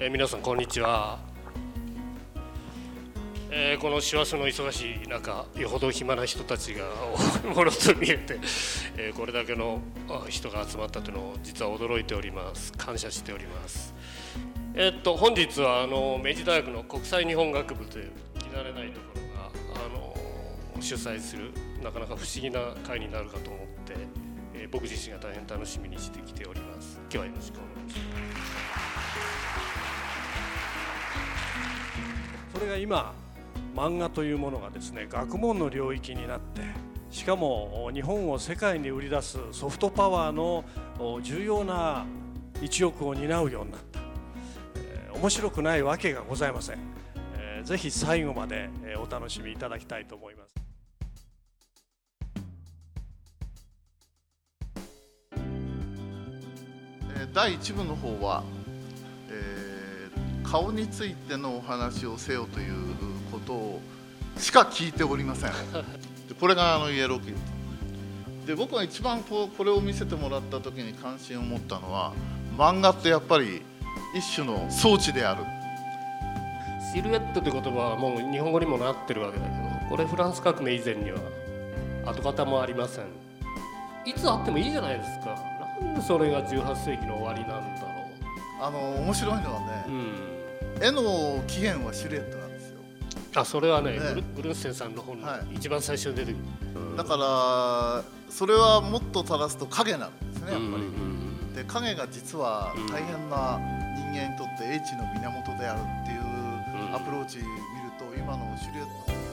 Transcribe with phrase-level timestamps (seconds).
[0.00, 1.18] えー、皆さんこんにちは、
[3.50, 6.84] えー、この師走の忙しい中よほど暇な人たちが
[7.52, 8.38] もろと見えて、
[8.96, 9.80] えー、これだけの
[10.28, 12.72] 人が集まったというのを実は驚いております。
[12.74, 13.92] 感謝しております。
[14.74, 19.50] えー、っと本日はあの明治大学の国際日本学部という聞き慣れないところが
[19.84, 21.50] あの主催する
[21.82, 23.94] なかなか不思議な会になるかと思って、
[24.54, 27.00] えー、僕自身が大変楽しみにしてきております。
[27.00, 27.87] 今日はよろしくお願いします。
[32.78, 33.14] 今
[33.74, 36.62] 漫画というものがですね学問の領域になって
[37.10, 40.64] しかも日本を世界に売り出すソフトパワーの
[41.22, 42.06] 重要な
[42.60, 44.00] 一翼を担うようになった、
[44.76, 46.78] えー、面白くないわけがございません、
[47.36, 50.58] えー、ぜひ最後までお楽しみいただきたいと思います。
[57.34, 58.42] 第1部の方は
[60.50, 62.74] 顔についてのお話をせよという
[63.30, 63.80] ことを
[64.38, 65.50] しか聞いておりません。
[65.50, 67.34] でこれがあのイエローキッ
[68.42, 72.14] ドで僕が一番こうこれを見せてもらった時に関心を持ったのは
[72.56, 73.62] 漫画ってやっぱり
[74.16, 75.44] 一種の装置である。
[76.94, 79.56] シルエットという言葉はもう日本語にもなってるわけだけど
[79.90, 81.18] これフランス革命以前には
[82.06, 83.04] 跡形もありません。
[84.06, 85.38] いつあってもいいじゃないですか。
[85.82, 87.97] なんでそれが18世紀の終わりなんだろう。
[88.60, 90.84] あの面白いのはね、うん。
[90.84, 92.78] 絵の起源はシルエットなんですよ。
[93.34, 93.98] あそれはね、ね、
[94.36, 96.36] グルンステンさんの本の一番最初に出てく
[96.74, 100.80] る、はい、だからそれはもっと正すと影なんですねやっぱり、うんう
[101.50, 103.60] ん、で影が実は大変な
[103.96, 107.48] 人間にとって英知の源であるっていうアプローチ見る
[107.98, 109.27] と今のシルエット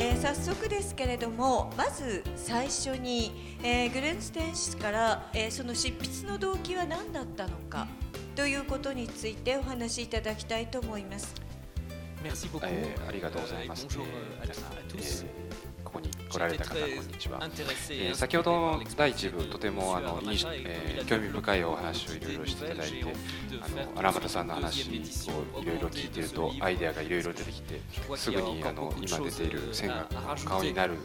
[0.00, 7.88] えー、早速ですけれどもまず最初に、えー、グレンステン氏から、えー、その執筆の動機は何だったのか
[8.36, 11.34] ということについてお話しいただきたいと思います。
[12.24, 13.88] えー、ありがとうございます。
[13.90, 23.04] えーここに来られた方こんにちは、えー、先ほどの第1部とてもあの、えー、興味深いお話をいろいろしていただいて
[23.62, 27.80] あの荒俣さんの話をいろいろ聞いているとアイデアがいろいろ出てきて
[28.16, 30.06] すぐにあの今出ている線が
[30.44, 30.96] 顔になる、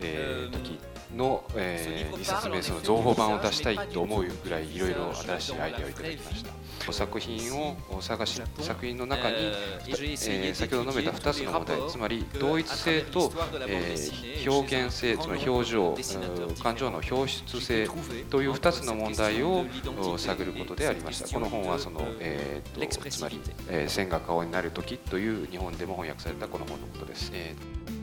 [0.00, 0.80] えー、時
[1.16, 6.68] の、えー、2冊目その情報版を出したいと思うぐらいいろいろ新しいアイデアをいただきました。
[6.92, 13.32] 作品を探し作品の中に、えー、先ほど述べた2つの問題つまり同一性と、
[13.66, 15.96] えー、表現性つまり表情
[16.62, 17.88] 感情の表出性
[18.30, 19.66] という2つの問題を
[20.16, 27.97] 探ることでありましたこの本はその、えーと、つまり、えー、線が顔になる時という日本でも翻訳されたこの本のことです、えー、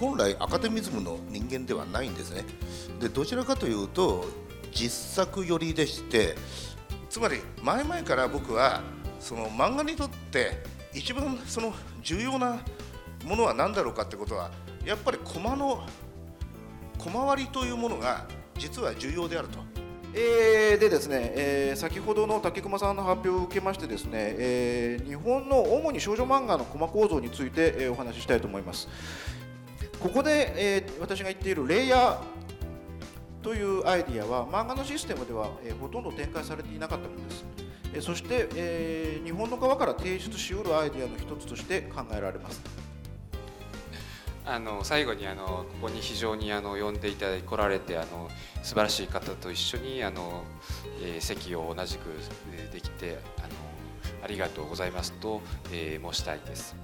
[0.00, 2.44] 本来アカデミズムの人間ではないんですね
[2.98, 4.24] でどちらかというと
[4.72, 6.36] 実作寄りでして
[7.10, 8.80] つまり前々から僕は
[9.18, 10.62] その漫画にとって
[10.94, 12.60] 一番その重要な
[13.24, 14.50] ものは何だろうかってことは
[14.84, 15.86] やっぱりコマの
[16.98, 19.58] 小回りというものが実は重要であると。
[20.12, 28.88] えー、でですね、えー、先ほどの竹熊さんの発表を受けましてですね、えー、日本の主に少女漫画のコマ構造について、えー、お話ししたいと思います。
[30.00, 32.18] ここで、えー、私が言っているレイヤー
[33.42, 37.44] というアイディアは漫画のシステムでは、えー、ほとんど展開されていなかったものです、
[37.94, 42.62] えー、そして、えー、日本の側から提出しうるアイディアの一つとして考えられます
[44.46, 48.28] あの最後にあのここに非常にあの呼んでいただいて来られてあの
[48.62, 50.44] 素晴らしい方と一緒にあの、
[51.02, 52.06] えー、席を同じく
[52.72, 53.48] できてあの
[54.24, 55.40] ありがとうございますと、
[55.72, 56.74] えー、申したいです。